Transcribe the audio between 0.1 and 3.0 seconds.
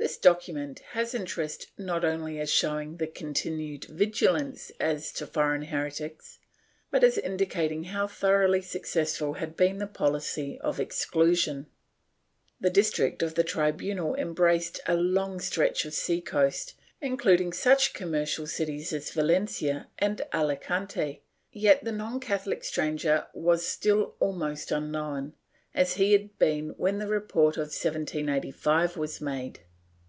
document has interest not only as showing